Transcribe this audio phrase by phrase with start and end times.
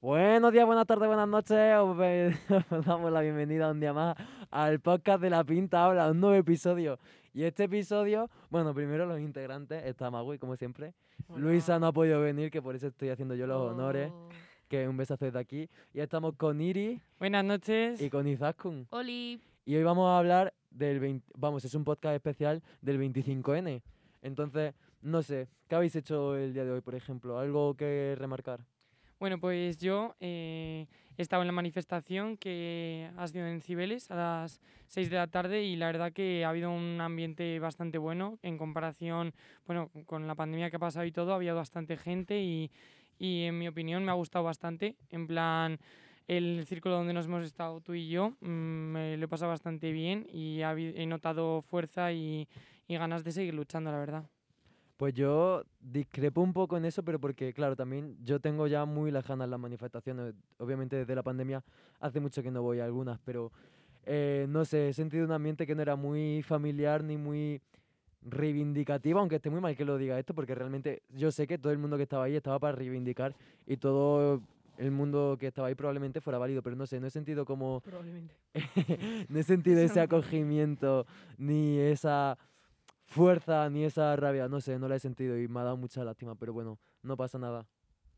[0.00, 1.58] Buenos días, buenas tardes, buenas noches.
[2.70, 4.16] Os damos la bienvenida un día más
[4.50, 6.98] al podcast de La Pinta Habla, un nuevo episodio.
[7.34, 10.94] Y este episodio, bueno, primero los integrantes, está Magui, como siempre.
[11.36, 14.28] Luisa no ha podido venir, que por eso estoy haciendo yo los honores, Oh.
[14.68, 15.68] que un besazo desde aquí.
[15.92, 18.00] Y estamos con Iri Buenas noches.
[18.00, 18.86] y con Izaskun.
[18.90, 19.40] Oli.
[19.66, 23.82] Y hoy vamos a hablar del 20, vamos, es un podcast especial del 25N.
[24.22, 27.38] Entonces, no sé, ¿qué habéis hecho el día de hoy, por ejemplo?
[27.38, 28.60] ¿Algo que remarcar?
[29.20, 34.14] Bueno, pues yo eh, he estado en la manifestación que ha sido en Cibeles a
[34.14, 38.38] las 6 de la tarde y la verdad que ha habido un ambiente bastante bueno
[38.42, 39.34] en comparación,
[39.66, 42.70] bueno, con la pandemia que ha pasado y todo, ha habido bastante gente y,
[43.18, 44.94] y en mi opinión me ha gustado bastante.
[45.10, 45.80] En plan,
[46.28, 49.90] el círculo donde nos hemos estado tú y yo, mm, me lo he pasado bastante
[49.90, 52.46] bien y he notado fuerza y,
[52.86, 54.37] y ganas de seguir luchando, la verdad.
[54.98, 59.12] Pues yo discrepo un poco en eso, pero porque, claro, también yo tengo ya muy
[59.12, 60.34] lejanas las manifestaciones.
[60.58, 61.62] Obviamente desde la pandemia
[62.00, 63.52] hace mucho que no voy a algunas, pero
[64.06, 67.62] eh, no sé, he sentido un ambiente que no era muy familiar ni muy
[68.22, 71.70] reivindicativo, aunque esté muy mal que lo diga esto, porque realmente yo sé que todo
[71.70, 73.36] el mundo que estaba ahí estaba para reivindicar
[73.68, 74.42] y todo
[74.78, 77.82] el mundo que estaba ahí probablemente fuera válido, pero no sé, no he sentido como
[77.82, 78.34] Probablemente.
[79.28, 82.36] no he sentido ese acogimiento, ni esa
[83.08, 86.04] fuerza, ni esa rabia, no sé, no la he sentido y me ha dado mucha
[86.04, 87.66] lástima, pero bueno, no pasa nada.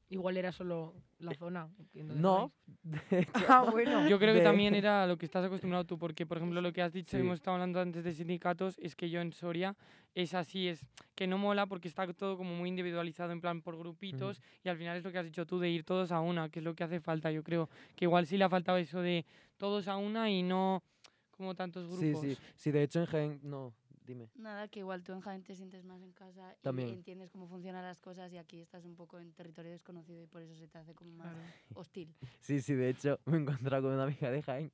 [0.09, 1.69] Igual era solo la zona.
[1.95, 2.53] en donde No,
[3.49, 4.09] Ah, bueno.
[4.09, 6.73] Yo creo que de- también era lo que estás acostumbrado tú, porque por ejemplo lo
[6.73, 7.23] que has dicho, Sí.
[7.23, 9.77] hemos estado hablando antes de sindicatos, es que yo en Soria
[10.17, 13.79] es así, es que no mola porque está todo como muy individualizado en plan por
[13.79, 16.49] grupitos y al final es lo que has dicho tú de ir todos a una,
[16.49, 17.71] que es lo que hace falta, yo creo.
[17.95, 19.25] Que igual sí le ha faltado eso de
[19.59, 20.83] todos a una y no
[21.31, 22.27] como tantos sí, grupos.
[22.27, 23.73] sí, sí, de hecho en Jaén, no,
[24.11, 24.29] dime.
[24.35, 26.89] Nada, que igual tú en Jaén te sientes más en casa También.
[26.89, 30.27] y entiendes cómo funcionan las cosas y aquí estás un poco en territorio desconocido y
[30.27, 31.37] por eso se te hace como más
[31.75, 32.15] hostil.
[32.41, 34.73] Sí, sí, de hecho me he encontrado con una amiga de Jaén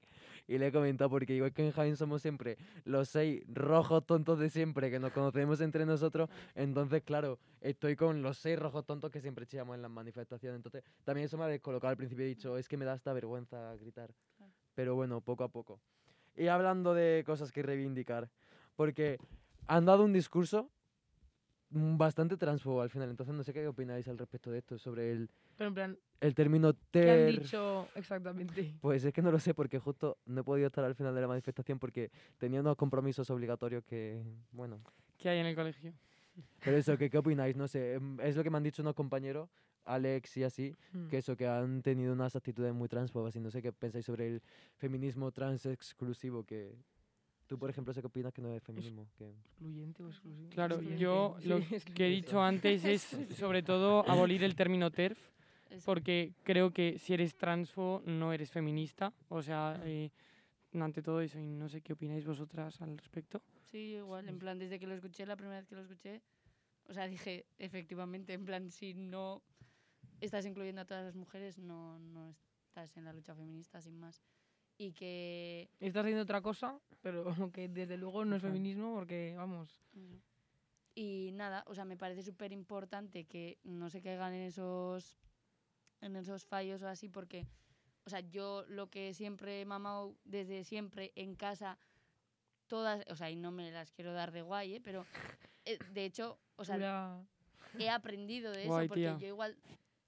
[0.48, 4.39] y le he comentado porque igual que en Jaén somos siempre los seis rojos tontos
[4.39, 9.11] de siempre que nos conocemos entre nosotros, entonces claro, estoy con los seis rojos tontos
[9.11, 12.29] que siempre chillamos en las manifestaciones, entonces también eso me ha descolocado al principio he
[12.29, 14.53] dicho, es que me da esta vergüenza gritar, Claro.
[14.74, 15.80] pero bueno, poco a poco.
[16.36, 18.30] Y hablando de cosas que reivindicar,
[18.77, 19.19] porque
[19.67, 20.70] han dado un discurso
[21.70, 25.29] bastante transfobo al final, entonces no sé qué opináis al respecto de esto, sobre el,
[25.57, 27.41] Pero en plan, el término ¿qué han ter...
[27.41, 28.75] dicho exactamente?
[28.81, 31.20] Pues es que no lo sé porque justo no he podido estar al final de
[31.20, 34.23] la manifestación porque tenía unos compromisos obligatorios que,
[34.53, 34.81] bueno.
[35.19, 35.92] Que hay en el colegio.
[36.63, 37.57] Pero eso, que, ¿qué opináis?
[37.57, 39.48] No sé, em, es lo que me han dicho unos compañeros,
[39.85, 41.09] Alex y así, Mm.
[41.09, 44.29] que eso, que han tenido unas actitudes muy transfobas y no sé qué pensáis sobre
[44.29, 44.42] el
[44.77, 46.77] feminismo trans exclusivo que...
[47.46, 49.07] Tú, por ejemplo, sé qué opinas que no es feminismo.
[49.17, 49.30] Que...
[49.30, 50.51] ¿Excluyente o exclusivo?
[50.51, 51.92] Claro, Excluyente, yo sí, lo excluyente.
[51.95, 53.02] que he dicho antes es
[53.39, 55.30] sobre todo abolir el término TERF,
[55.85, 59.12] porque creo que si eres transfo no eres feminista.
[59.29, 60.11] O sea, eh,
[60.73, 63.40] ante todo eso, y no sé qué opináis vosotras al respecto.
[63.70, 66.23] Sí, igual, en plan, desde que lo escuché, la primera vez que lo escuché,
[66.89, 69.42] o sea, dije, efectivamente, en plan, si no
[70.20, 72.35] estás incluyendo a todas las mujeres, no, no
[72.67, 74.23] estás en la lucha feminista, sin más.
[74.79, 75.70] Y que...
[75.81, 79.81] Estás haciendo otra cosa, pero que desde luego no es feminismo porque, vamos...
[80.95, 85.19] Y nada, o sea, me parece súper importante que no se caigan en esos,
[86.01, 87.47] en esos fallos o así, porque,
[88.05, 91.79] o sea, yo lo que siempre he mamado desde siempre en casa,
[92.67, 94.81] todas, o sea, y no me las quiero dar de guay, ¿eh?
[94.83, 95.05] pero
[95.67, 97.23] eh, de hecho, o sea,
[97.79, 99.19] he aprendido de eso, Guay, porque tía.
[99.19, 99.57] yo igual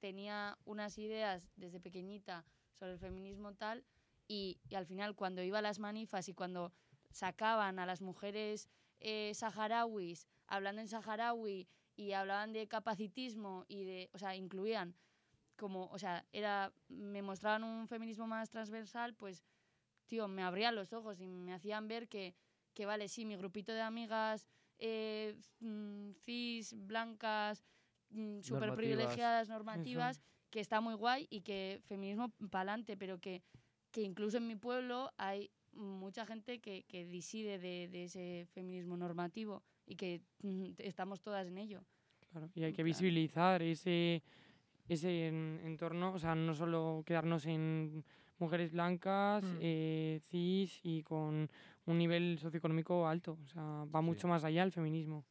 [0.01, 2.45] tenía unas ideas desde pequeñita
[2.79, 3.85] sobre el feminismo tal,
[4.29, 6.73] y, y al final cuando iba a las manifas y cuando
[7.11, 8.69] sacaban a las mujeres
[9.01, 14.95] eh, saharauis hablando en saharaui y hablaban de capacitismo y de, o sea, incluían
[15.57, 19.45] como, o sea, era, me mostraban un feminismo más transversal, pues,
[20.07, 22.37] tío, me abrían los ojos y me hacían ver que,
[22.75, 24.47] que vale, sí, mi grupito de amigas
[24.79, 27.65] eh, mm, cis, blancas,
[28.11, 33.43] mm, súper privilegiadas, normativas, que está muy guay y que feminismo pa'lante, pero que,
[33.91, 38.97] que incluso en mi pueblo hay mucha gente que, que diside de, de ese feminismo
[38.97, 41.83] normativo y que mm, estamos todas en ello.
[42.31, 44.23] Claro, y hay que visibilizar ese,
[44.89, 48.05] ese en- entorno, o sea, no solo quedarnos en
[48.39, 49.57] mujeres blancas, Mm.
[49.61, 51.49] eh, cis y con
[51.87, 53.63] un nivel socioeconómico alto, o sea,
[53.95, 55.25] va mucho más allá el feminismo.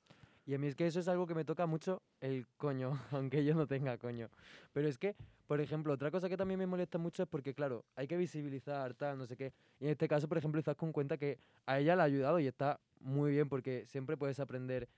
[0.45, 3.43] Y a mí es que eso es algo que me toca mucho el coño, aunque
[3.45, 4.29] yo no tenga coño.
[4.73, 5.15] Pero es que,
[5.47, 8.93] por ejemplo, otra cosa que también me molesta mucho es porque, claro, hay que visibilizar,
[8.93, 9.53] tal, no sé qué.
[9.79, 12.39] Y en este caso, por ejemplo, estás con cuenta que a ella le ha ayudado
[12.39, 14.89] y está muy bien porque siempre puedes aprender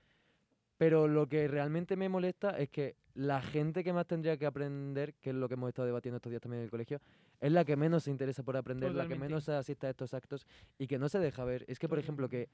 [0.76, 5.14] Pero lo que realmente me molesta es que la gente que más tendría que aprender,
[5.20, 7.00] que es lo que hemos estado debatiendo estos días también en el colegio,
[7.38, 10.46] es la que menos se interesa por aprender, la que menos asiste a estos actos
[10.78, 11.64] y que no se deja ver.
[11.68, 12.48] Es que, por ejemplo, que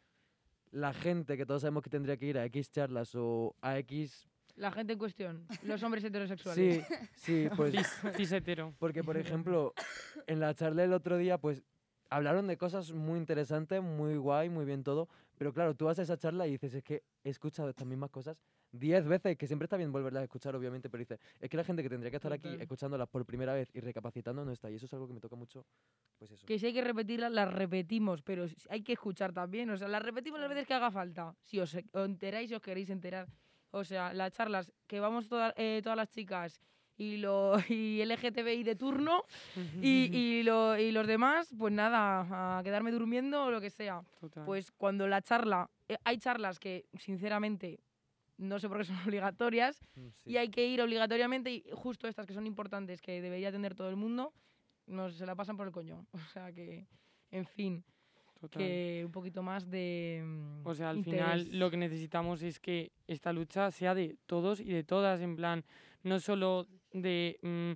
[0.73, 4.29] la gente que todos sabemos que tendría que ir a X charlas o a X...
[4.57, 6.85] La gente en cuestión, los hombres heterosexuales.
[6.87, 7.73] Sí, sí, pues...
[7.73, 8.75] Cis, cis hetero.
[8.79, 9.75] Porque, por ejemplo,
[10.27, 11.63] en la charla del otro día, pues
[12.11, 15.09] hablaron de cosas muy interesantes, muy guay, muy bien todo.
[15.37, 18.11] Pero claro, tú vas a esa charla y dices, es que he escuchado estas mismas
[18.11, 18.39] cosas
[18.73, 21.65] diez veces, que siempre está bien volverlas a escuchar, obviamente, pero dices, es que la
[21.65, 24.71] gente que tendría que estar aquí escuchándolas por primera vez y recapacitando no está.
[24.71, 25.65] Y eso es algo que me toca mucho,
[26.19, 26.47] pues eso.
[26.47, 29.71] Que si hay que repetirlas, las repetimos, pero hay que escuchar también.
[29.71, 31.35] O sea, las repetimos las veces que haga falta.
[31.43, 33.29] Si os, os enteráis, os queréis enterar.
[33.77, 36.61] O sea, las charlas que vamos toda- eh, todas las chicas
[36.97, 39.25] y, lo, y LGTBI de turno
[39.83, 44.03] y, y, lo- y los demás, pues nada, a quedarme durmiendo o lo que sea.
[44.21, 44.45] Total.
[44.47, 47.81] Pues cuando la charla, eh, hay charlas que sinceramente
[48.39, 50.13] no sé por qué son obligatorias sí.
[50.25, 53.89] y hay que ir obligatoriamente y justo estas que son importantes que debería tener todo
[53.91, 54.33] el mundo,
[54.87, 56.07] nos se la pasan por el coño.
[56.15, 56.87] O sea que,
[57.31, 57.85] en fin,
[58.41, 58.63] Total.
[58.63, 60.23] que un poquito más de...
[60.25, 61.55] mm, O sea, al final interés.
[61.59, 65.65] lo que necesitamos es que esta lucha sea de todos y de todas, en plan,
[66.03, 67.73] no solo de, mm,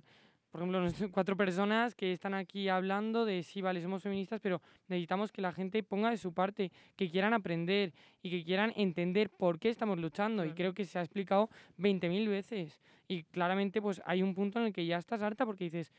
[0.51, 0.81] por ejemplo,
[1.13, 5.51] cuatro personas que están aquí hablando de sí, vale, somos feministas, pero necesitamos que la
[5.51, 9.97] gente ponga de su parte, que quieran aprender y que quieran entender por qué estamos
[9.99, 10.43] luchando.
[10.43, 10.55] Y Claro.
[10.57, 12.79] creo que se ha explicado 20.000 veces.
[13.07, 15.91] Y claramente, pues hay un punto en el que ya estás harta porque dices,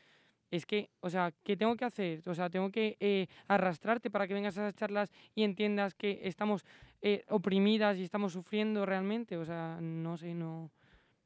[0.53, 2.21] es que, o sea, ¿qué tengo que hacer?
[2.27, 6.19] O sea, tengo que eh, arrastrarte para que vengas a esas charlas y entiendas que
[6.25, 6.63] estamos
[7.01, 9.35] eh, oprimidas y estamos sufriendo realmente.
[9.35, 10.69] O sea, no sé, no,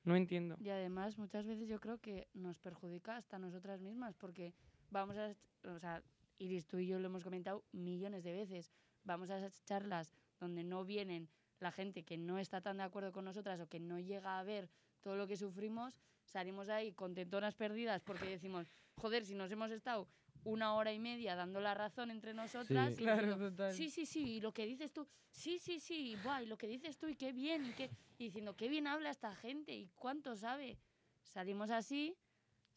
[0.06, 0.56] no entiendo.
[0.62, 4.54] Y además, muchas veces yo creo que nos perjudica hasta nosotras mismas, porque
[4.92, 5.36] vamos a,
[5.70, 6.02] o sea,
[6.38, 8.72] Iris, tú y yo lo hemos comentado millones de veces,
[9.04, 11.28] vamos a esas charlas donde no vienen
[11.60, 14.44] la gente que no está tan de acuerdo con nosotras o que no llega a
[14.44, 14.70] ver
[15.02, 20.08] todo lo que sufrimos, salimos ahí contentonas perdidas porque decimos, joder, si nos hemos estado
[20.44, 23.74] una hora y media dando la razón entre nosotras, y Claro, diciendo, total.
[23.74, 26.68] Sí, sí, sí, y lo que dices tú, sí, sí, sí, buah, y lo que
[26.68, 29.90] dices tú, y qué bien, y, qué, y diciendo, qué bien habla esta gente, y
[29.96, 30.78] cuánto sabe.
[31.24, 32.16] Salimos así,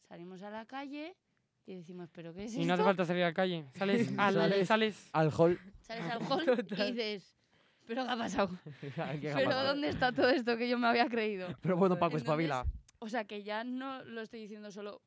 [0.07, 1.15] salimos a la calle,
[1.65, 2.85] y decimos, ¿pero qué es Y no hace esto?
[2.85, 3.65] falta salir a la calle.
[3.75, 5.59] Sales, al, Sales- sales Al hall.
[5.79, 6.79] Sales al hall Total.
[6.87, 7.37] y dices,
[7.87, 8.49] ¿pero qué ha pasado?
[8.81, 8.91] ¿Qué
[9.31, 9.67] ha ¿Pero pasado?
[9.69, 11.55] dónde está todo esto que yo me había creído?
[11.61, 12.65] Pero bueno, Paco, Entonces, espabila.
[12.99, 15.01] O sea, que ya no lo estoy diciendo solo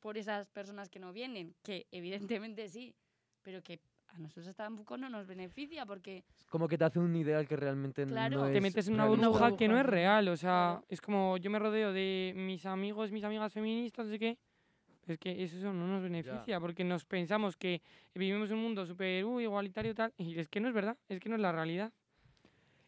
[0.00, 2.94] por esas personas que no vienen, que evidentemente sí,
[3.42, 7.46] pero que a nosotros tampoco no nos beneficia, porque Como que te hace un ideal
[7.46, 8.38] que realmente Claro.
[8.38, 9.28] no es te metes en una realista.
[9.28, 10.26] burbuja que no es real.
[10.28, 10.84] O sea, Claro.
[10.88, 14.38] es como yo me rodeo de mis amigos, mis amigas feministas, no sé qué.
[15.06, 17.82] Es que eso no nos beneficia, porque nos pensamos que
[18.14, 20.96] vivimos en un mundo súper uh, igualitario y tal, y es que no es verdad,
[21.08, 21.92] es que no es la realidad.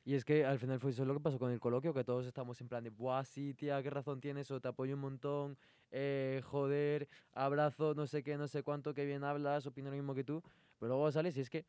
[0.05, 2.27] Y es que al final fue eso lo que pasó con el coloquio, que todos
[2.27, 5.59] estamos en plan de, buah, sí, tía, qué razón tienes, o te apoyo un montón,
[5.91, 10.15] eh, joder, abrazo, no sé qué, no sé cuánto, qué bien hablas, opino lo mismo
[10.15, 10.43] que tú.
[10.79, 11.67] Pero luego sales y es que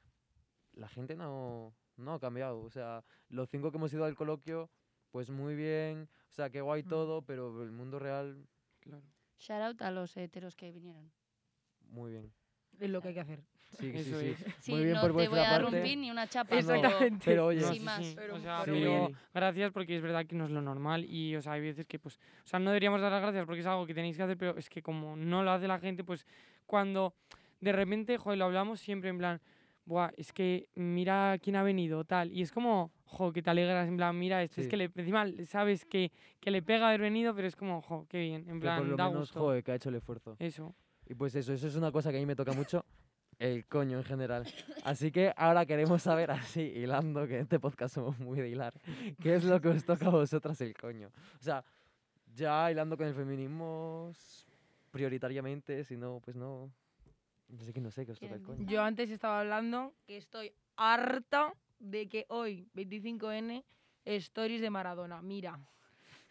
[0.74, 2.62] la gente no, no ha cambiado.
[2.62, 4.72] O sea, los cinco que hemos ido al coloquio,
[5.12, 6.88] pues muy bien, o sea, qué guay Mm.
[6.88, 8.48] todo, pero el mundo real,
[8.80, 9.04] Claro.
[9.38, 11.12] shout out a los heteros que vinieron.
[11.80, 12.34] muy bien.
[12.80, 13.40] Es lo que hay que hacer.
[13.72, 14.28] Sí, sí, Eso sí.
[14.28, 14.46] es.
[14.60, 15.78] Sí, Muy bien no por te voy a dar parte.
[15.78, 16.62] un pin ni una chapa, no.
[16.68, 17.26] pero Exactamente.
[17.26, 18.06] Pero oye, No, Sin sí, más.
[18.06, 18.14] sí.
[18.16, 21.42] Pero O sea, pero gracias porque es verdad que no es lo normal y o
[21.42, 23.88] sea, hay veces que pues, o sea, no deberíamos dar las gracias porque es algo
[23.88, 26.26] que tenéis que hacer, pero es que como no lo hace la gente, pues
[26.68, 27.16] cuando
[27.62, 29.42] de repente, joder, lo hablamos siempre en plan,
[29.86, 33.88] buah, es que mira quién ha venido, tal, y es como, jo, que te alegras,
[33.88, 34.70] en plan, mira esto, es Sí.
[34.70, 38.20] que le, encima sabes que, que le pega haber venido, pero es como, jo, qué
[38.20, 39.40] bien, en que por plan, lo da menos, gusto.
[39.40, 40.36] joder, que ha hecho el esfuerzo.
[40.40, 40.76] Eso.
[41.08, 42.86] Y pues eso, eso es una cosa que a mí me toca mucho,
[43.40, 44.46] el coño en general.
[44.84, 48.74] Así que ahora queremos saber, así, hilando, que en este podcast somos muy de hilar,
[49.22, 51.10] ¿qué es lo que os toca a vosotras el coño?
[51.40, 51.64] O sea,
[52.34, 54.12] ya hilando con el feminismo
[54.92, 56.72] prioritariamente, si no, pues no.
[57.60, 58.70] Sé que no sé qué os toca el ¿Quieren coño.
[58.70, 63.64] Yo antes estaba hablando que estoy harta de que hoy, 25N,
[64.06, 65.22] stories de Maradona.
[65.22, 65.60] Mira.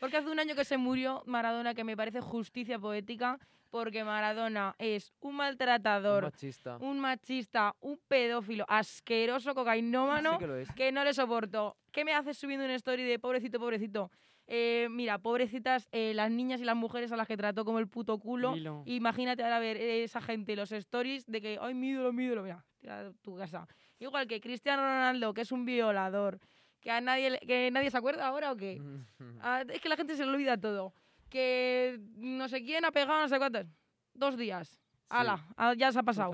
[0.03, 3.39] Porque hace un año que se murió Maradona, que me parece justicia poética,
[3.71, 6.77] porque Maradona es un Un maltratador, machista.
[6.79, 11.77] un machista, un pedófilo, asqueroso, cocainómano, que que no le soporto.
[11.93, 14.11] ¿Qué me haces subiendo una story de pobrecito, pobrecito?
[14.49, 17.87] Eh, mira, pobrecitas eh, las niñas y las mujeres a las que trató como el
[17.87, 18.57] puto culo.
[18.87, 22.43] Imagínate ahora ver eh, esa gente, los stories de que, ay, mi ídolo, mi ídolo,
[22.43, 23.69] mira, tira a tu casa.
[24.01, 26.41] Igual que Cristiano Ronaldo, que es un violador,
[26.83, 28.83] que a nadie, que nadie se acuerda ahora o qué.
[29.41, 30.93] Ah, es que la gente se le olvida todo.
[31.31, 33.67] Que no sé quién ha pegado no sé cuántos.
[34.13, 34.79] Dos días.
[35.09, 36.33] Ala, ah, ya se ha pasado.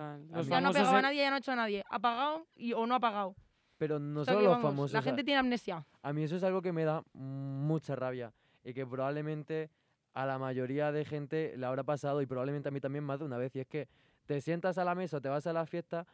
[0.48, 1.84] Ya no ha pegado a nadie, ya no ha hecho a nadie.
[1.88, 3.36] Ha pagado y, o no ha pagado.
[3.76, 4.94] Pero no solo los vamos, famosos.
[4.94, 5.86] La gente tiene amnesia.
[6.02, 8.32] A mí eso es algo que me da mucha rabia
[8.64, 9.70] y que probablemente
[10.14, 13.26] a la mayoría de gente le habrá pasado y probablemente a mí también más de
[13.26, 13.54] una vez.
[13.54, 13.88] Y es que
[14.26, 16.06] te sientas a la mesa o te vas a la fiesta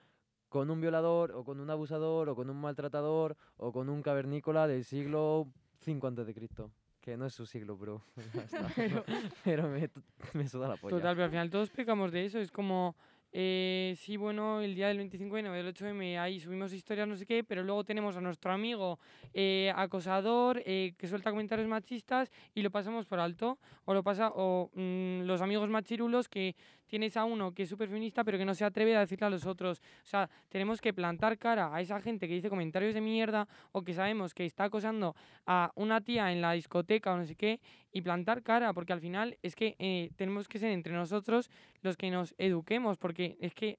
[0.54, 4.68] con un violador o con un abusador o con un maltratador o con un cavernícola
[4.68, 5.48] del siglo
[5.80, 6.70] 5 antes de Cristo.
[7.00, 8.04] Que no es su siglo, bro.
[9.44, 9.90] Pero me,
[10.32, 10.94] me suda la polla.
[10.94, 12.38] Total, pero al final todos pecamos de eso.
[12.38, 12.94] Es como,
[13.32, 17.26] eh, sí, bueno, el día del 25N o del 8M, ahí subimos historias, no sé
[17.26, 19.00] qué, pero luego tenemos a nuestro amigo
[19.32, 23.58] eh, acosador eh, que suelta comentarios machistas y lo pasamos por alto.
[23.86, 26.54] O lo pasa, o mm, los amigos machirulos que
[26.86, 29.30] tienes a uno que es súper feminista pero que no se atreve a decirle a
[29.30, 29.80] los otros.
[30.02, 33.82] O sea, tenemos que plantar cara a esa gente que dice comentarios de mierda o
[33.82, 35.14] que sabemos que está acosando
[35.46, 37.60] a una tía en la discoteca o no sé qué
[37.92, 41.50] y plantar cara, porque al final es que eh, tenemos que ser entre nosotros
[41.82, 43.78] los que nos eduquemos, porque es que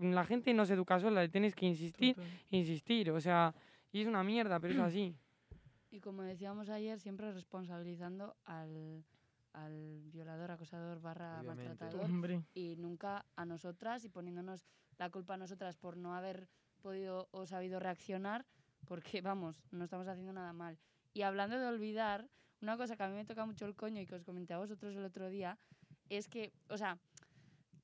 [0.00, 2.16] la gente no se educa sola, le tienes que insistir,
[2.50, 3.54] insistir, o sea,
[3.92, 5.14] y es una mierda, pero es así.
[5.90, 9.04] Y como decíamos ayer, siempre responsabilizando al,
[9.64, 11.68] al violador, acosador, barra Obviamente.
[11.68, 12.44] maltratador Hombre.
[12.54, 14.64] y nunca a nosotras y poniéndonos
[14.98, 16.48] la culpa a nosotras por no haber
[16.80, 18.46] podido o sabido reaccionar,
[18.86, 20.78] porque vamos, no estamos haciendo nada mal.
[21.12, 22.28] Y hablando de olvidar,
[22.60, 24.58] una cosa que a mí me toca mucho el coño y que os comenté a
[24.58, 25.58] vosotros el otro día,
[26.08, 26.98] es que, o sea,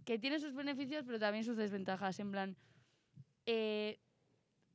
[0.04, 2.18] que tiene sus beneficios pero también sus desventajas.
[2.20, 2.56] En plan,
[3.46, 3.98] eh,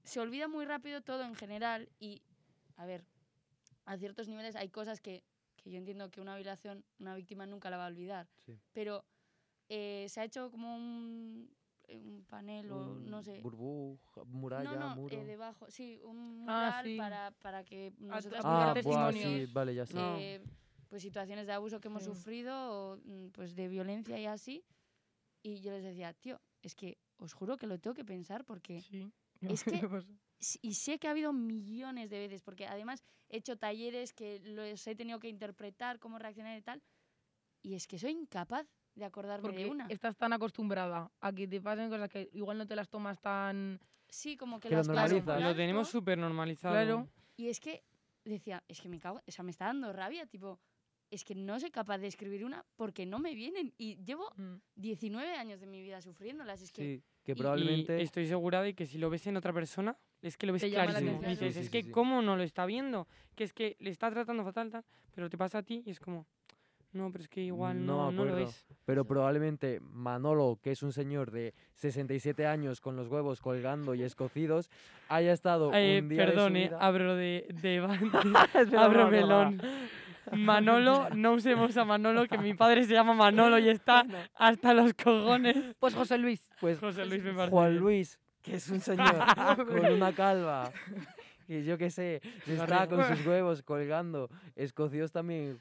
[0.04, 2.22] se olvida muy rápido todo en general y,
[2.78, 3.04] a ver,
[3.86, 5.24] a ciertos niveles hay cosas que,
[5.70, 8.58] que yo entiendo que una violación, una víctima nunca la va a olvidar, Sí.
[8.74, 9.06] pero
[9.70, 11.50] eh, se ha hecho como un,
[11.90, 13.40] un panel o no Un sé.
[13.42, 15.16] Burbuja, muralla, no, no, muro.
[15.16, 16.98] eh, debajo, sí, un Ah, mural sí.
[16.98, 19.48] para, para que nosotras apuntar Ah, podamos buah, testimonios.
[19.48, 19.94] sí, vale, ya sé.
[19.94, 20.18] No.
[20.20, 20.42] eh,
[20.88, 22.10] pues situaciones de abuso que hemos Sí.
[22.10, 22.56] sufrido
[22.94, 24.64] o mm, pues de violencia y así.
[25.44, 28.82] Y yo les decía, tío, es que os juro que lo tengo que pensar porque
[28.82, 29.12] Sí.
[29.62, 29.82] Es que-
[30.62, 34.88] y sé que ha habido millones de veces porque además he hecho talleres que los
[34.88, 36.82] he tenido que interpretar, cómo reaccionar y tal.
[37.62, 38.66] Y es que soy incapaz
[38.96, 39.86] de acordarme Porque de una.
[39.88, 43.82] estás tan acostumbrada a que te pasen cosas que igual no te las tomas tan...
[44.08, 45.42] Sí, como que, Que lo las normalizas.
[45.42, 46.74] Lo tenemos súper normalizado.
[46.74, 47.08] Claro.
[47.36, 47.84] Y es que
[48.24, 50.58] decía, es que me cago, o sea, me está dando rabia, tipo,
[51.12, 53.74] es que no soy capaz de escribir una porque no me vienen.
[53.78, 54.56] Y llevo Mm.
[54.76, 56.62] 19 años de mi vida sufriéndolas.
[56.62, 58.00] Es que Sí, que probablemente...
[58.00, 60.64] Y estoy segura de que si lo ves en otra persona, es que lo ves
[60.66, 61.20] clarísimo.
[61.22, 61.92] Dices, Sí, sí, es que sí.
[61.92, 64.84] cómo no lo está viendo, que es que le está tratando fatal, tal,
[65.16, 66.26] pero te pasa a ti y es como,
[66.92, 68.50] no, pero es que igual No no, no, lo acuerdo.
[68.50, 68.66] es.
[68.86, 74.02] Pero probablemente Manolo, que es un señor de 67 años con los huevos colgando y
[74.04, 74.70] escocidos,
[75.08, 77.80] haya estado Eh, un día de su eh, vida- abro de, de,
[78.56, 79.62] Espera, abro melón.
[80.34, 84.06] Manolo, no usemos a Manolo, que mi padre se llama Manolo y está
[84.36, 85.56] hasta los cojones.
[85.80, 86.48] Pues José Luis.
[86.60, 87.78] Pues José Luis me parece Juan.
[87.78, 89.16] Luis, que es un señor
[89.68, 90.72] con una calva,
[91.48, 95.60] que yo qué sé, está con sus huevos colgando, escocidos también.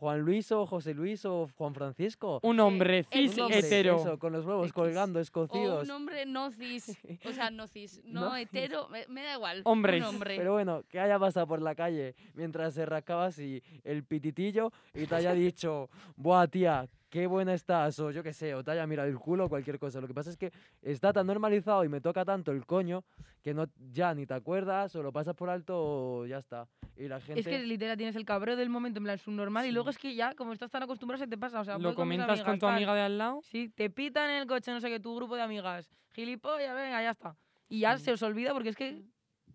[0.00, 2.40] Juan Luis o José Luis o Juan Francisco.
[2.42, 3.96] Un hombre Eh, cis un hombre, hetero.
[4.00, 4.72] eso, con los huevos X.
[4.72, 5.84] colgando, o escocidos.
[5.84, 6.96] un hombre no cis,
[7.28, 8.42] o sea, no cis, no, No cis.
[8.46, 9.60] hetero, me, me da igual.
[9.64, 10.00] Hombres.
[10.02, 10.36] Un hombre.
[10.38, 15.06] Pero bueno, que haya pasado por la calle mientras se rascaba así el pititillo y
[15.06, 18.86] te haya dicho, buah, tía, qué buena estás, o yo qué sé, o te haya
[18.86, 20.00] mirado el culo o cualquier cosa.
[20.00, 23.04] Lo que pasa es que está tan normalizado y me toca tanto el coño
[23.42, 26.68] que no ya ni te acuerdas o lo pasas por alto o ya está.
[26.96, 27.40] Y la gente...
[27.40, 30.14] Es que literal tienes el cabreo del momento en plan subnormal y luego es que
[30.14, 31.60] ya, como estás tan acostumbrado, se te pasa.
[31.60, 33.40] O sea, Lo con comentas con amigas, tu tal, amiga de al lado.
[33.42, 35.90] Sí, te pitan en el coche, no sé qué, tu grupo de amigas.
[36.12, 37.36] Gilipollas, venga, ya está.
[37.68, 38.04] Y ya Sí.
[38.04, 39.02] se os olvida porque es que.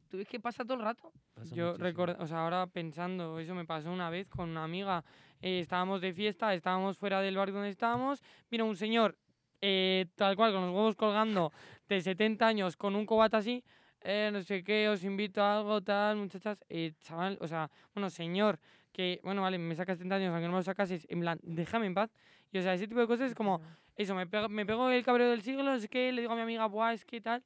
[0.10, 1.12] Tú ves que pasa todo el rato.
[1.34, 5.04] pasa Yo recuerdo, o sea, ahora pensando, eso me pasó una vez con una amiga.
[5.42, 8.22] Eh, estábamos de fiesta, estábamos fuera del bar donde estábamos.
[8.50, 9.18] Vino un señor,
[9.62, 11.52] eh, tal cual, con los huevos colgando,
[11.90, 13.64] de 70 años, con un cobata así.
[14.02, 16.64] eh, no sé qué, os invito a algo, tal, muchachas.
[16.70, 18.60] Eh, chaval, o sea, bueno, señor,
[18.92, 21.88] que, bueno, vale, me sacas 70 años, aunque no me lo sacases, en plan, déjame
[21.88, 22.12] en paz.
[22.52, 23.62] Y, o sea, ese tipo de cosas es como,
[23.96, 26.44] eso, me pego, me pego el cabreo del siglo, es que le digo a mi
[26.44, 27.44] amiga, buah, es que tal.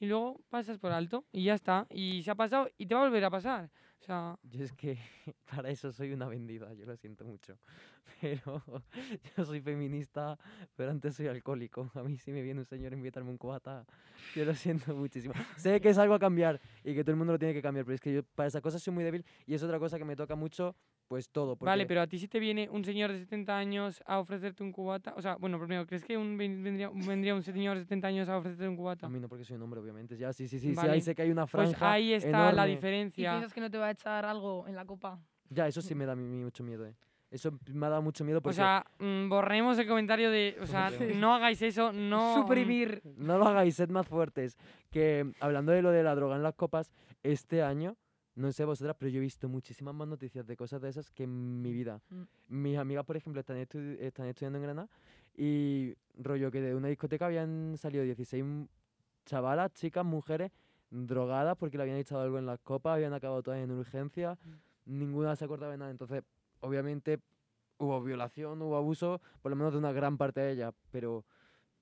[0.00, 1.86] Y luego pasas por alto y ya está.
[1.88, 3.70] Y se ha pasado y te va a volver a pasar.
[4.02, 4.98] O sea, Yo es que
[5.48, 7.56] para eso soy una vendida, yo lo siento mucho.
[8.20, 8.60] Pero
[9.36, 10.36] yo soy feminista,
[10.76, 11.90] pero antes soy alcohólico.
[11.94, 13.86] A mí si me viene un señor a invitarme un cubata,
[14.34, 15.34] yo lo siento muchísimo.
[15.56, 17.84] Sé que es algo a cambiar y que todo el mundo lo tiene que cambiar,
[17.84, 20.04] pero es que yo para esas cosas soy muy débil y es otra cosa que
[20.04, 20.74] me toca mucho,
[21.12, 21.56] pues todo.
[21.56, 24.62] vale, porque- pero a ti si te viene un señor de 70 años a ofrecerte
[24.62, 25.12] un cubata.
[25.14, 28.30] O sea, bueno, primero, ¿crees que un, ven- vendría, vendría un señor de 70 años
[28.30, 29.04] a ofrecerte un cubata?
[29.08, 30.16] A mí no, porque soy un hombre, obviamente.
[30.16, 30.92] Ya, sí, sí, sí, sí, Vale.
[30.92, 31.92] ahí sé que hay una Pues franja.
[31.92, 32.70] ahí está la enorme.
[32.70, 33.30] ¿Y diferencia.
[33.32, 35.20] piensas que no te va a echar algo en la copa?
[35.50, 36.94] Ya, eso sí me da a mí mucho miedo, eh.
[37.30, 40.66] Eso me ha dado mucho miedo O porque sea, mm, borremos el comentario de, o
[40.66, 40.88] sea,
[41.26, 42.36] no hagáis eso, no...
[42.36, 43.02] Suprimir.
[43.16, 44.56] no lo hagáis, sed más fuertes.
[44.90, 46.90] Que hablando de lo de la droga en las copas,
[47.22, 47.96] este año,
[48.34, 51.24] no sé vosotras, pero yo he visto muchísimas más noticias de cosas de esas que
[51.24, 52.00] en mi vida.
[52.10, 52.22] Mm.
[52.48, 54.88] Mis amigas, por ejemplo, están, estu- están estudiando en Granada
[55.36, 58.68] y rollo que de una discoteca habían salido 16 m-
[59.26, 60.50] chavalas, chicas, mujeres,
[60.90, 64.38] drogadas porque le habían echado algo en las copas, habían acabado todas en urgencia,
[64.84, 65.90] ninguna se acordaba de nada.
[65.90, 66.22] Entonces,
[66.60, 67.18] obviamente,
[67.78, 71.24] hubo violación, hubo abuso, por lo menos de una gran parte de ellas, pero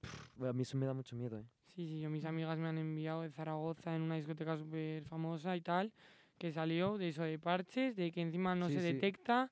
[0.01, 1.45] pff, a mí eso me da mucho miedo, ¿eh?
[1.75, 5.57] Sí, sí, yo mis amigas me han enviado de Zaragoza en una discoteca súper famosa
[5.57, 5.93] y tal,
[6.41, 8.93] que salió de eso de parches, de que encima no Sí, se sí.
[8.95, 9.51] detecta,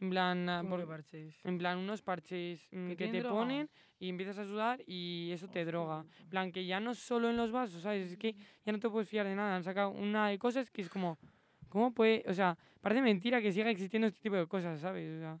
[0.00, 1.40] en plan, ah, ¿Cómo por- que parches?
[1.44, 3.30] en plan unos parches mm, ¿Que te droga?
[3.40, 6.04] ponen y empiezas a sudar y eso te droga.
[6.20, 8.10] En plan, que ya no solo en los vasos, ¿sabes?
[8.12, 9.56] Es que ya no te puedes fiar de nada.
[9.56, 11.16] Han sacado una de cosas que es como,
[11.70, 12.22] ¿cómo puede?
[12.28, 15.16] O sea, parece mentira que siga existiendo este tipo de cosas, ¿sabes?
[15.16, 15.40] O sea,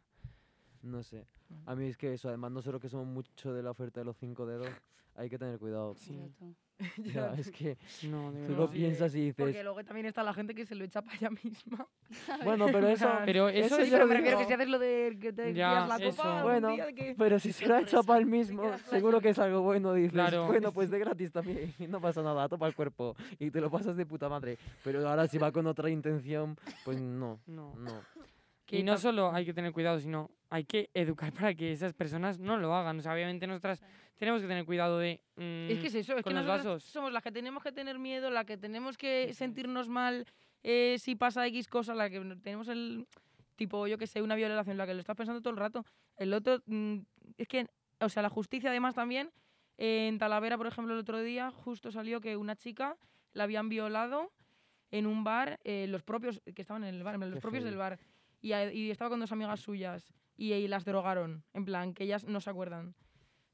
[0.82, 1.26] No sé.
[1.66, 4.16] A mí es que eso, además nosotros que somos mucho de la oferta de los
[4.16, 4.70] cinco dedos,
[5.14, 5.94] hay que tener cuidado.
[5.94, 6.32] Sí.
[7.14, 8.56] Ya es que no, tú verdad.
[8.56, 11.02] lo sí, piensas y Porque dices, luego también está la gente que se lo echa
[11.02, 11.86] para ella misma.
[12.44, 14.68] bueno, pero eso, Pero eso, Eso es- yo Pero lo me refiero que si haces
[14.68, 16.10] lo de que te Ya, la eso.
[16.10, 17.14] copa, Bueno, que...
[17.16, 20.12] pero si se lo ha hecho para el mismo, seguro que es algo bueno, dices,
[20.12, 20.46] Claro.
[20.46, 23.96] bueno, pues de gratis también, no pasa nada, topa el cuerpo, y te lo pasas
[23.96, 24.58] de puta madre.
[24.84, 27.74] Pero ahora si va con otra intención, pues no, no.
[27.76, 28.02] no.
[28.70, 32.38] Y no solo hay que tener cuidado, sino hay que educar para que esas personas
[32.38, 32.98] no lo hagan.
[32.98, 33.82] O sea, obviamente nosotras
[34.16, 35.20] tenemos que tener cuidado de...
[35.36, 36.84] Es mm, que es eso, es con que los vasos.
[36.84, 40.26] somos las que tenemos que tener miedo, las que tenemos que sentirnos mal
[40.62, 43.06] eh, si pasa X cosa, la que tenemos el
[43.54, 45.84] tipo, yo que sé, una violación, la que lo estás pensando todo el rato.
[46.16, 46.98] El otro, mm,
[47.38, 47.68] es que,
[48.00, 49.30] o sea, la justicia además también,
[49.78, 52.96] eh, en Talavera, por ejemplo, el otro día justo salió que una chica
[53.32, 54.32] la habían violado
[54.90, 57.74] en un bar, eh, los propios, que estaban en el bar, los Qué propios del
[57.74, 57.78] heavy.
[57.78, 57.98] bar,
[58.46, 62.04] y, a- y estaba con dos amigas suyas, y, y las drogaron, en plan, que
[62.04, 62.94] ellas no se acuerdan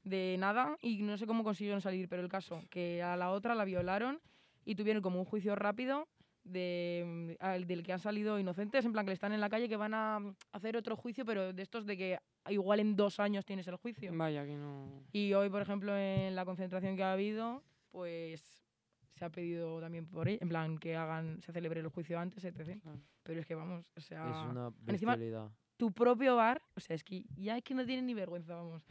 [0.03, 3.55] de nada y no sé cómo consiguieron salir, pero el caso, que a la otra
[3.55, 4.19] la violaron
[4.65, 6.07] y tuvieron como un juicio rápido
[6.43, 9.49] de, mm, al- del que han salido inocentes, en plan que le están en la
[9.49, 12.19] calle, que van a mm, hacer otro juicio, pero de estos de que
[12.49, 14.11] igual en dos años tienes el juicio.
[14.13, 15.03] Vaya, que no...
[15.13, 18.62] Y hoy, por ejemplo, en la concentración que ha habido, pues
[19.13, 22.43] se ha pedido también por ahí, en plan que hagan, se celebre el juicio antes,
[22.43, 22.79] etc.
[22.81, 22.99] Claro.
[23.23, 25.17] Pero es que vamos, o sea, Es una encima-
[25.77, 28.83] tu propio bar, o sea, es que ya es que no tiene ni vergüenza, vamos.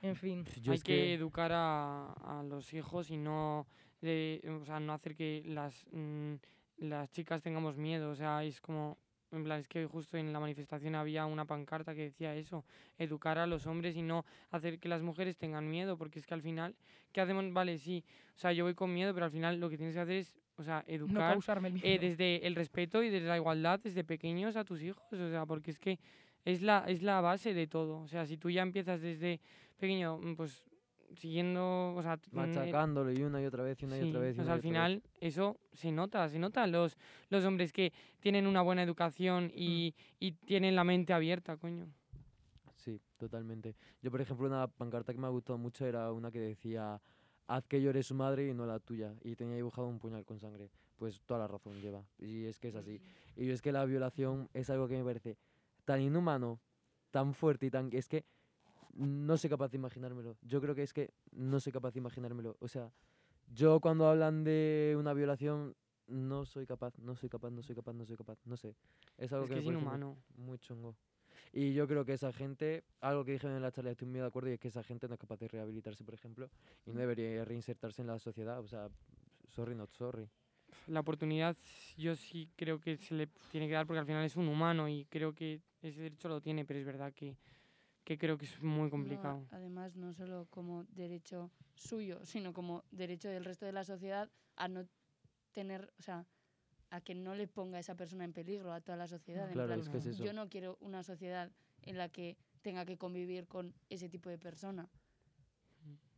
[0.00, 0.44] En fin.
[0.60, 3.66] Yo hay es que, que, educar a, a los hijos y no,
[4.00, 6.34] le- o sea, no hacer que las, mm,
[6.78, 8.10] las chicas tengamos miedo.
[8.10, 8.98] O sea, es como,
[9.36, 12.64] en plan, es que justo en la manifestación había una pancarta que decía eso,
[12.98, 16.34] educar a los hombres y no hacer que las mujeres tengan miedo, porque es que
[16.34, 16.74] al final,
[17.12, 17.44] ¿qué hacemos?
[17.52, 18.04] Vale, sí,
[18.36, 20.34] o sea, yo voy con miedo, pero al final lo que tienes que hacer es,
[20.56, 21.86] o sea, No educar causarme el miedo.
[21.86, 25.46] eh, desde el respeto y desde la igualdad desde pequeños a tus hijos, o sea,
[25.46, 25.98] porque es que
[26.44, 28.00] es la, es la base de todo.
[28.00, 29.40] O sea, si tú ya empiezas desde
[29.78, 30.66] pequeño, mm, pues
[31.16, 34.20] siguiendo, o sea, mm, eh, machacándolo y una y otra vez y una y otra
[34.20, 34.36] vez.
[34.36, 34.62] y o sea, al vez.
[34.62, 36.96] final eso se nota, se nota los,
[37.30, 41.86] los hombres que tienen una buena educación y, y tienen la mente abierta, coño.
[42.76, 43.76] Sí, totalmente.
[44.02, 47.00] Yo, por ejemplo, una pancarta que me ha gustado mucho era una que decía,
[47.46, 49.14] haz que llore su madre y no la tuya.
[49.22, 50.70] Y tenía dibujado un puñal con sangre.
[50.96, 52.04] Pues toda la razón lleva.
[52.18, 53.00] Y es que es así.
[53.36, 55.36] Y es que la violación es algo que me parece
[55.84, 56.60] tan inhumano,
[57.10, 57.88] tan fuerte y tan...
[57.92, 58.24] Es que
[58.94, 60.36] no soy capaz de imaginármelo.
[60.42, 62.56] Yo creo que es que no soy capaz de imaginármelo.
[62.60, 62.90] O sea,
[63.52, 65.74] yo cuando hablan de una violación,
[66.06, 68.38] no soy capaz, no soy capaz, no soy capaz, no soy capaz.
[68.44, 68.74] No sé.
[69.18, 70.16] Es algo Es que, que es inhumano.
[70.36, 70.96] muy chungo.
[71.52, 74.26] Y yo creo que esa gente, algo que dijeron en la charla, estoy muy de
[74.26, 76.48] acuerdo, y es que esa gente no es capaz de rehabilitarse, por ejemplo,
[76.86, 78.58] y no debería reinsertarse en la sociedad.
[78.60, 78.88] O sea,
[79.48, 80.28] sorry, not sorry.
[80.86, 81.56] La oportunidad
[81.98, 84.88] yo sí creo que se le tiene que dar porque al final es un humano
[84.88, 87.36] y creo que ese derecho lo tiene, pero es verdad que,
[88.04, 89.46] que creo que es muy No, complicado.
[89.50, 94.68] además, no solo como derecho suyo, sino como derecho del resto de la sociedad a
[94.68, 94.86] no
[95.52, 96.26] tener, o sea,
[96.90, 99.46] a que no le ponga a esa persona en peligro a toda la sociedad.
[99.46, 100.24] en Claro, plan, es que es eso.
[100.24, 101.50] Yo no quiero una sociedad
[101.84, 104.88] en la que tenga que convivir con ese tipo de persona.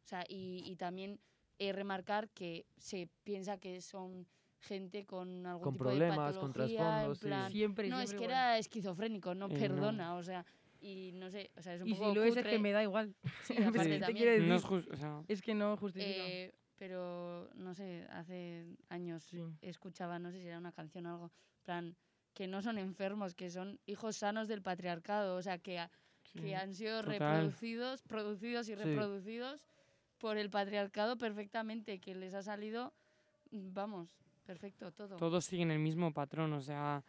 [0.04, 1.20] O sea, y, y también
[1.58, 4.26] eh, remarcar que se piensa que son
[4.58, 7.26] gente con algún Con tipo problemas, de con patología, trasfondos, en sí.
[7.28, 8.38] plan, Siempre, no, es siempre que igual.
[8.46, 9.58] era esquizofrénico, no, Eh, no.
[9.58, 10.44] perdona, o sea,
[10.84, 12.58] y no sé, o sea, es un Y poco si lo es, es cutre, que
[12.58, 13.14] me da igual.
[13.42, 16.22] sí, Es aparte también, decir, No es o sea, es que no justifica.
[16.26, 19.40] eh, pero no sé, hace años sí.
[19.62, 21.32] escuchaba, no sé si era una canción o algo,
[21.64, 21.96] plan,
[22.34, 25.90] que no son enfermos, que son hijos sanos del patriarcado, o sea, que, a-
[26.34, 26.52] que sí.
[26.54, 27.12] han sido Total.
[27.12, 28.82] reproducidos, producidos y Sí.
[28.84, 29.64] reproducidos
[30.18, 32.92] por el patriarcado perfectamente, que les ha salido,
[33.50, 34.08] vamos,
[34.44, 35.16] perfecto todo.
[35.16, 37.04] todos siguen el mismo patrón, o sea,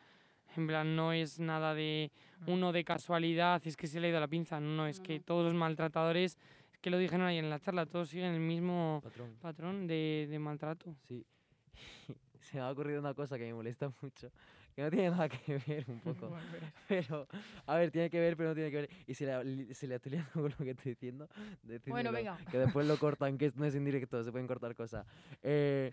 [0.58, 2.12] En plan, no es nada de
[2.48, 4.60] uno de casualidad, es que se le ha ido la pinza.
[4.60, 6.38] No, no, es que todos los maltratadores,
[6.72, 9.36] es que lo dijeron ahí en la charla, todos siguen el mismo Patrón.
[9.42, 10.96] patrón de, de maltrato.
[11.08, 11.26] Sí.
[12.40, 14.32] Se me ha ocurrido una cosa que me molesta mucho,
[14.76, 16.30] que no tiene nada que ver un poco.
[16.30, 16.46] Bueno.
[16.88, 17.28] Pero,
[17.66, 18.90] a ver, tiene que ver, pero no tiene que ver.
[19.08, 21.28] Y si le, si le estoy liando con lo que estoy diciendo,
[21.64, 22.38] decídmelo, venga.
[22.52, 25.06] Que después lo cortan, que no es indirecto, se pueden cortar cosas.
[25.42, 25.92] Eh,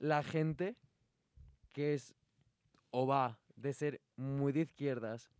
[0.00, 0.74] la gente
[1.72, 2.14] que es
[2.90, 5.30] o va de ser muy de izquierdas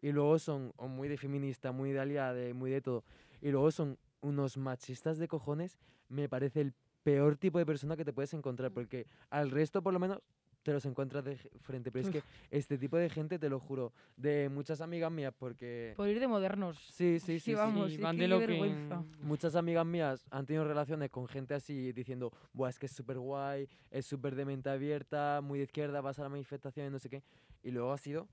[0.00, 3.04] y luego son o muy de feminista, muy de aliada, muy de todo,
[3.40, 8.04] y luego son unos machistas de cojones, me parece el peor tipo de persona que
[8.04, 10.20] te puedes encontrar, porque al resto por lo menos
[10.66, 13.92] te los encuentras de frente, pero es que este tipo de gente, te lo juro,
[14.16, 15.94] de muchas amigas mías, porque...
[15.96, 16.76] Por ir de modernos.
[16.90, 17.54] Sí, sí, sí, sí.
[17.54, 18.48] vamos, Sí, van de lo que...
[18.48, 19.04] vergüenza.
[19.22, 23.16] Muchas amigas mías han tenido relaciones con gente así diciendo, Buah, es que es súper
[23.20, 26.98] guay, es súper de mente abierta, muy de izquierda, vas a la manifestación y no
[26.98, 27.22] sé qué.
[27.62, 28.26] Y luego ha sido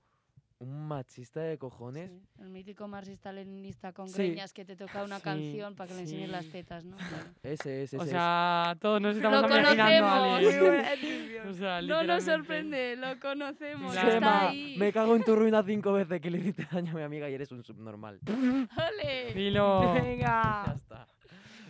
[0.64, 2.10] un machista de cojones.
[2.10, 4.16] Sí, El mítico marxista-leninista con Sí.
[4.28, 6.96] greñas que te toca una Sí, canción para que le enseñes las tetas, ¿no?
[7.24, 7.30] Claro.
[7.42, 8.10] Ese, ese, O ese.
[8.10, 10.40] sea, todos nos estamos Lo imaginando a.
[11.48, 14.08] O sea, No nos sorprende, lo conocemos, Claro.
[14.14, 14.76] está ahí.
[14.78, 17.34] me cago en tu ruina cinco veces que le hiciste daño a mi amiga y
[17.34, 18.18] eres un subnormal.
[18.26, 19.34] ¡Ole!
[19.34, 19.94] Dilo.
[19.94, 20.72] ya Venga.
[20.76, 21.06] está.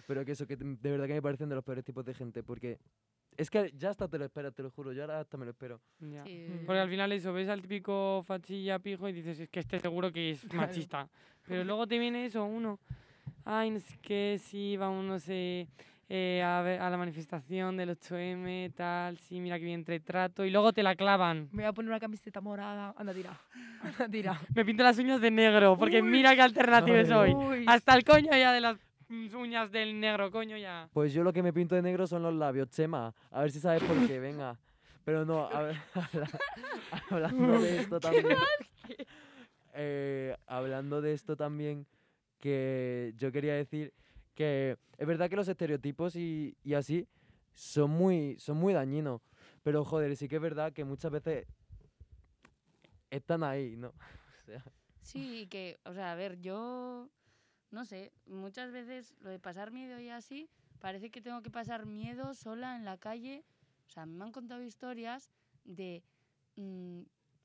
[0.07, 2.43] Pero que eso, que de verdad que me parecen de los peores tipos de gente,
[2.43, 2.79] porque
[3.37, 5.51] es que ya hasta te lo esperas, te lo juro, yo ahora hasta me lo
[5.51, 5.81] espero.
[6.01, 6.25] Ya.
[6.25, 6.47] Sí.
[6.67, 10.13] Porque al final eso, ves al típico fachilla pijo y dices, es que este seguro
[10.13, 11.09] que es machista.
[11.47, 12.79] Pero luego te viene eso, uno,
[13.45, 15.69] ay, no sé qué, sí, vamos, no sé,
[16.09, 20.45] eh, a, ver, a la manifestación del 8M, tal, sí, mira que bien te trato,
[20.45, 21.49] y luego te la clavan.
[21.53, 22.95] Me voy a poner una camiseta morada.
[22.97, 23.41] Anda, tira.
[23.83, 24.41] Anda, tira.
[24.55, 26.09] Me pinto las uñas de negro, porque Uy.
[26.09, 27.65] mira qué alternativa soy.
[27.67, 30.89] Hasta el coño ya de las uñas del negro, coño ya.
[30.93, 33.15] Pues yo lo que me pinto de negro son los labios, Chema.
[33.31, 34.59] A ver si sabes por qué, venga.
[35.05, 36.31] Pero no, a ver, habla-
[37.11, 38.37] hablando de esto también.
[39.75, 41.87] eh, hablando de esto también,
[42.41, 43.93] que yo quería decir
[44.35, 47.07] que es verdad que los estereotipos y, y así
[47.53, 49.21] son muy, son muy dañinos.
[49.63, 51.47] Pero joder, sí que es verdad que muchas veces
[53.11, 53.89] están ahí, ¿no?
[53.89, 54.65] O sea,
[55.03, 57.09] Sí, que, o sea, a ver, yo
[57.75, 61.87] no sé, muchas veces lo de pasar miedo y así, parece que tengo que pasar
[61.87, 63.45] miedo sola en la calle.
[63.87, 65.31] O sea, me han contado historias
[65.65, 66.03] de
[66.57, 67.01] mm,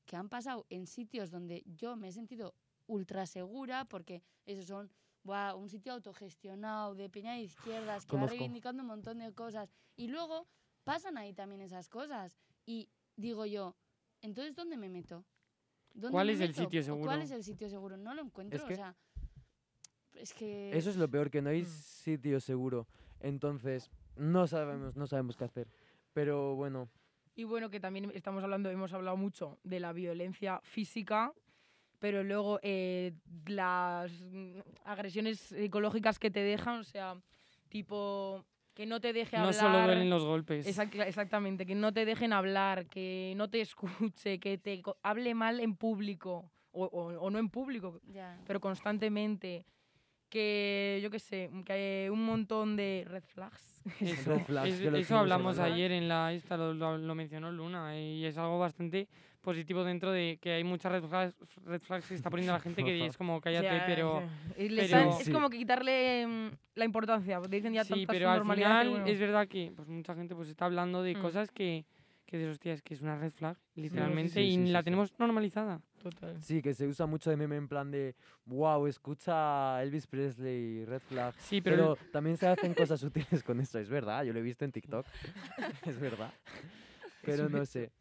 [0.05, 2.53] que han pasado en sitios donde yo me he sentido
[2.87, 4.91] ultra segura, porque esos son
[5.23, 8.29] buah, un sitio autogestionado, de peña de izquierdas, que va Conozco.
[8.37, 9.69] reivindicando un montón de cosas.
[9.95, 10.47] Y luego
[10.83, 12.37] pasan ahí también esas cosas.
[12.65, 12.87] Y
[13.17, 13.75] digo yo,
[14.21, 15.25] entonces, ¿dónde me meto?
[15.93, 16.63] ¿Dónde ¿Cuál me es el meto?
[16.63, 17.05] sitio ¿O seguro?
[17.05, 17.97] ¿Cuál es el sitio seguro?
[17.97, 18.95] No lo encuentro, que- o sea,
[20.19, 20.75] es que...
[20.77, 21.65] eso es lo peor, que no hay Mm.
[21.65, 22.87] sitio seguro.
[23.19, 25.67] Entonces, no sabemos, no sabemos qué hacer.
[26.13, 26.89] Pero bueno,
[27.35, 31.31] Y bueno, que también estamos hablando, hemos hablado mucho de la violencia física,
[31.99, 33.13] pero luego eh,
[33.47, 34.11] las
[34.83, 37.15] agresiones psicológicas que te dejan, o sea,
[37.69, 39.55] tipo que no te deje No hablar.
[39.59, 40.65] solo duelen los golpes.
[40.67, 45.59] Exact- exactamente, que no te dejen hablar, que no te escuche, que te hable mal
[45.59, 48.37] en público o, o- o no en público, Ya.
[48.45, 49.65] pero constantemente.
[50.29, 53.81] Que yo qué sé, que hay un montón de red flags.
[53.99, 57.15] Eso, Red flags, es- que lo eso hablamos ayer en la esta, lo, lo- lo
[57.15, 59.07] mencionó Luna, y es algo bastante
[59.41, 61.33] positivo dentro de que hay muchas red flags,
[61.65, 64.53] red flags que está poniendo la gente que es como cállate, O sea, pero sí.
[64.67, 65.31] Pero- están- es Sí.
[65.31, 67.39] como que quitarle mm, la importancia.
[67.49, 69.05] Dicen ya sí, tantas pero al normalidades final bueno.
[69.13, 71.21] es verdad que pues mucha gente pues está hablando de Mm.
[71.21, 71.85] cosas que
[72.29, 74.79] que dices, hostia, es que es una red flag, literalmente, sí, y sí, sí, la
[74.79, 74.85] sí.
[74.85, 75.81] tenemos normalizada.
[76.01, 76.41] Total.
[76.43, 78.15] Sí, que se usa mucho de meme en plan de,
[78.45, 81.33] wow, escucha a Elvis Presley, Red Flag.
[81.39, 84.43] Sí, pero, Pero también se hacen cosas útiles con eso, es verdad, yo lo he
[84.43, 85.05] visto en TikTok,
[85.87, 86.31] es verdad.
[87.23, 87.91] Pero no sé,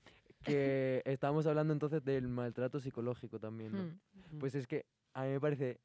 [0.45, 3.83] que estamos hablando entonces del maltrato psicológico también, ¿no?
[3.83, 4.39] Mm.
[4.39, 5.81] Pues es que a mí me parece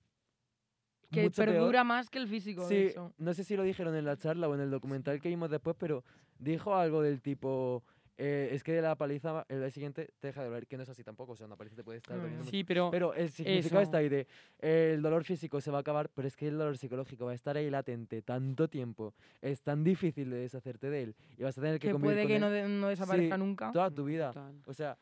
[1.11, 3.13] Que mucho peor- perdura más que el físico, de Sí, hecho.
[3.17, 5.75] no sé si lo dijeron en la charla o en el documental que vimos después,
[5.79, 6.03] pero
[6.37, 7.83] dijo algo del tipo,
[8.17, 10.89] eh, es que la paliza el día siguiente te deja de doler, que no es
[10.89, 12.45] así tampoco, o sea, una paliza te puede estar No, doliendo no.
[12.45, 12.51] mucho.
[12.57, 13.87] sí, pero, Pero el significado eso.
[13.87, 14.27] está ahí de
[14.59, 17.31] eh, el dolor físico se va a acabar, pero es que el dolor psicológico va
[17.31, 19.13] a estar ahí latente tanto tiempo.
[19.41, 22.37] Es tan difícil de deshacerte de él y vas a tener que, Que puede que
[22.39, 23.71] no, de- no desaparezca Sí, nunca.
[23.71, 24.27] toda tu vida.
[24.27, 24.61] Total.
[24.67, 24.97] O sea,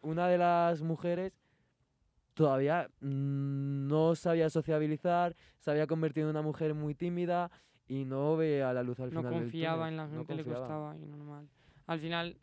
[0.00, 1.32] una de las mujeres
[2.34, 7.50] todavía mm, no sabía sociabilizar, se había convertido en una mujer muy tímida
[7.88, 10.10] y no ve a la luz al no final del confiaba túnel, en la no
[10.18, 10.66] gente, le confiaba.
[10.66, 11.48] costaba y normal.
[11.86, 12.36] Al final,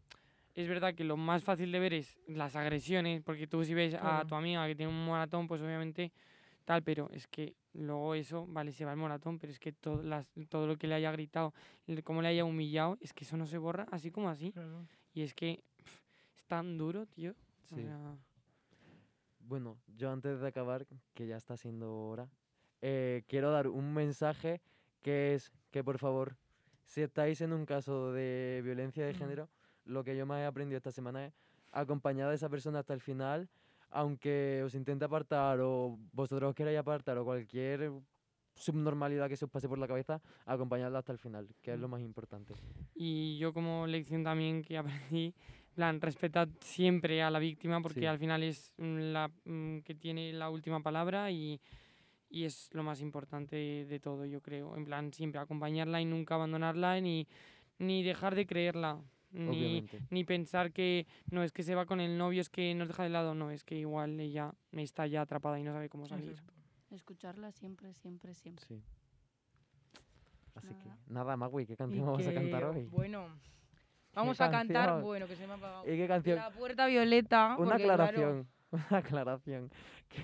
[0.56, 3.96] es verdad que lo más fácil de ver es las agresiones, porque tú si ves
[4.00, 6.12] a tu amiga que tiene un maratón, pues obviamente
[6.66, 10.02] tal, pero es que luego eso, vale, se va el maratón, pero es que todo,
[10.02, 11.54] las, todo lo que le haya gritado,
[12.04, 14.52] cómo le haya humillado, es que eso no se borra así como así.
[14.52, 14.86] Claro.
[15.14, 15.62] Y es que
[16.36, 17.32] es tan duro, tío.
[17.32, 17.82] O Sí.
[17.82, 18.16] sea,
[19.40, 22.30] bueno, yo antes de acabar, que ya está siendo hora,
[22.82, 24.62] eh, quiero dar un mensaje
[25.02, 26.38] que es que por favor,
[26.86, 29.50] si estáis en un caso de violencia de género,
[29.86, 31.34] lo que yo me he aprendido esta semana es
[31.72, 33.50] acompañar a esa persona hasta el final,
[33.90, 37.92] aunque os intente apartar o vosotros os queráis apartar o cualquier
[38.56, 41.88] subnormalidad que se os pase por la cabeza, acompañadla hasta el final, que es lo
[41.88, 42.54] más importante.
[42.96, 44.78] Y yo como lección también que
[45.10, 45.34] aprendí,
[45.70, 48.06] en plan, respetad siempre a la víctima porque Sí.
[48.06, 51.60] al final es mm, la mm, que tiene la última palabra y,
[52.34, 54.76] y es lo más importante de, todo, yo creo.
[54.76, 57.28] En plan, siempre acompañarla y nunca abandonarla ni,
[57.78, 59.00] ni dejar de creerla.
[59.32, 62.88] Ni, ni pensar que no es que se va con el novio, es que nos
[62.88, 66.08] deja de lado, no, es que igual ella está ya atrapada y no sabe cómo
[66.08, 66.30] salir.
[66.30, 66.54] Exacto.
[66.92, 68.64] Escucharla siempre, siempre, siempre.
[68.68, 68.84] Sí.
[70.54, 70.84] Así Nada.
[70.84, 72.88] que nada, Magui, ¿qué canción vamos a cantar hoy?
[72.92, 73.28] Bueno,
[74.14, 75.84] vamos a cantar, bueno, que se me ha apagado.
[75.92, 76.38] ¿Y qué canción?
[76.38, 77.56] La puerta violeta.
[77.58, 79.72] Una porque, claro, aclaración, una aclaración.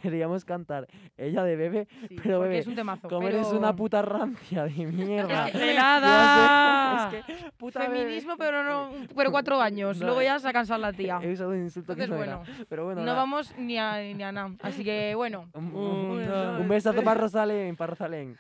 [0.04, 3.10] Queríamos cantar Ella de Bebe, sí, pero, bebé, es un temazo.
[3.10, 3.38] como pero...
[3.40, 5.48] eres una puta rancia de mierda.
[5.48, 7.82] Es que- que, puta.
[7.82, 9.98] Feminismo, pero no, pero cuatro años.
[9.98, 11.20] No, Luego eh, ya se ha cansado la tía.
[11.24, 12.66] He usado un insulto que Entonces, no bueno, era.
[12.70, 14.52] Pero bueno, no vamos ni a, ni a nada.
[14.62, 15.50] Así que, bueno.
[15.56, 18.38] Un, Un, besazo para Rosalén, para Rosalén.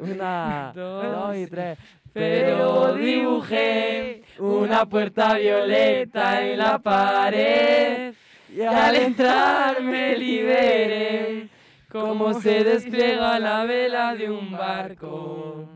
[0.00, 1.78] Una, dos, dos y tres.
[2.12, 8.14] Pero dibujé una puerta violeta en la pared
[8.54, 11.48] y al entrar me liberé
[11.90, 15.68] como se despliega la vela de un barco.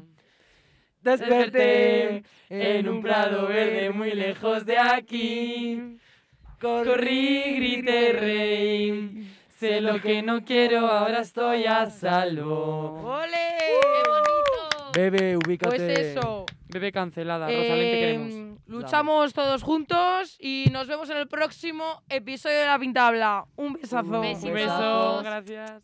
[1.02, 5.98] Desperté en un prado verde muy lejos de aquí.
[6.60, 9.28] Corrí, grité, reí.
[9.58, 13.00] Sé lo que no quiero, ahora estoy a salvo.
[13.04, 13.36] ¡Ole!
[13.58, 14.92] ¡Qué bonito!
[14.94, 15.76] Bebe, ubícate.
[15.76, 16.46] Pues eso.
[16.68, 18.53] Bebé cancelada, Rosalén, te queremos.
[18.66, 23.44] Luchamos todos juntos y nos vemos en el próximo episodio de La Pintabla.
[23.56, 24.06] Un besazo.
[24.06, 25.82] Un Un beso, gracias.